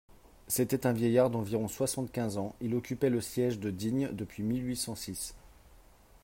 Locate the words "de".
3.59-3.69